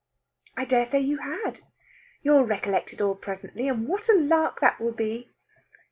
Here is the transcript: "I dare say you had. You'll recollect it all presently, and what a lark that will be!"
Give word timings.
"I 0.57 0.65
dare 0.65 0.87
say 0.87 0.99
you 0.99 1.17
had. 1.19 1.59
You'll 2.23 2.43
recollect 2.43 2.91
it 2.91 3.01
all 3.01 3.13
presently, 3.13 3.67
and 3.67 3.87
what 3.87 4.09
a 4.09 4.17
lark 4.17 4.59
that 4.59 4.81
will 4.81 4.93
be!" 4.93 5.29